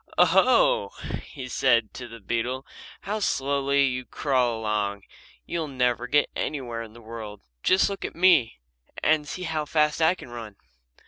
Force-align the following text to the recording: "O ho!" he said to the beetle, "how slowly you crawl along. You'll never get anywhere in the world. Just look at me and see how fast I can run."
"O 0.17 0.25
ho!" 0.25 0.89
he 1.25 1.47
said 1.47 1.93
to 1.93 2.07
the 2.07 2.19
beetle, 2.19 2.65
"how 3.01 3.19
slowly 3.19 3.85
you 3.85 4.03
crawl 4.03 4.59
along. 4.59 5.03
You'll 5.45 5.67
never 5.67 6.07
get 6.07 6.31
anywhere 6.35 6.81
in 6.81 6.93
the 6.93 7.01
world. 7.03 7.43
Just 7.61 7.87
look 7.87 8.03
at 8.03 8.15
me 8.15 8.57
and 9.03 9.27
see 9.27 9.43
how 9.43 9.65
fast 9.65 10.01
I 10.01 10.15
can 10.15 10.29
run." 10.29 10.55